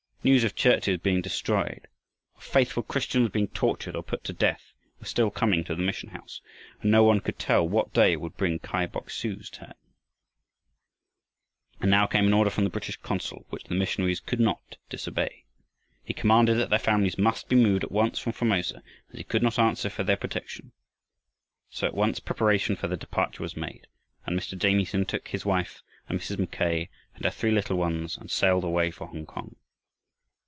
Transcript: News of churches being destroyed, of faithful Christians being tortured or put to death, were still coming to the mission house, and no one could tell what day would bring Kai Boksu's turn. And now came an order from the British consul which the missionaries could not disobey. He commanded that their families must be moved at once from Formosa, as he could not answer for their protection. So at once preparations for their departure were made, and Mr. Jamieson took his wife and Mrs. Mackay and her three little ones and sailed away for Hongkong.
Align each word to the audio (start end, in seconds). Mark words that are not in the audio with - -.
News 0.23 0.43
of 0.43 0.53
churches 0.53 0.99
being 0.99 1.23
destroyed, 1.23 1.87
of 2.35 2.43
faithful 2.43 2.83
Christians 2.83 3.29
being 3.31 3.47
tortured 3.47 3.95
or 3.95 4.03
put 4.03 4.23
to 4.25 4.33
death, 4.33 4.71
were 4.99 5.07
still 5.07 5.31
coming 5.31 5.63
to 5.63 5.73
the 5.75 5.81
mission 5.81 6.09
house, 6.09 6.41
and 6.79 6.91
no 6.91 7.03
one 7.03 7.21
could 7.21 7.39
tell 7.39 7.67
what 7.67 7.91
day 7.91 8.15
would 8.15 8.37
bring 8.37 8.59
Kai 8.59 8.85
Boksu's 8.85 9.49
turn. 9.49 9.73
And 11.79 11.89
now 11.89 12.05
came 12.05 12.27
an 12.27 12.35
order 12.35 12.51
from 12.51 12.65
the 12.65 12.69
British 12.69 12.97
consul 12.97 13.47
which 13.49 13.63
the 13.63 13.73
missionaries 13.73 14.19
could 14.19 14.39
not 14.39 14.77
disobey. 14.91 15.45
He 16.03 16.13
commanded 16.13 16.53
that 16.59 16.69
their 16.69 16.77
families 16.77 17.17
must 17.17 17.49
be 17.49 17.55
moved 17.55 17.83
at 17.83 17.91
once 17.91 18.19
from 18.19 18.33
Formosa, 18.33 18.83
as 19.11 19.17
he 19.17 19.23
could 19.23 19.41
not 19.41 19.57
answer 19.57 19.89
for 19.89 20.03
their 20.03 20.17
protection. 20.17 20.71
So 21.71 21.87
at 21.87 21.95
once 21.95 22.19
preparations 22.19 22.77
for 22.77 22.87
their 22.87 22.95
departure 22.97 23.41
were 23.41 23.49
made, 23.55 23.87
and 24.27 24.39
Mr. 24.39 24.55
Jamieson 24.55 25.05
took 25.05 25.29
his 25.29 25.47
wife 25.47 25.81
and 26.07 26.19
Mrs. 26.19 26.37
Mackay 26.37 26.91
and 27.15 27.25
her 27.25 27.31
three 27.31 27.49
little 27.49 27.77
ones 27.77 28.17
and 28.17 28.29
sailed 28.29 28.63
away 28.63 28.91
for 28.91 29.07
Hongkong. 29.07 29.55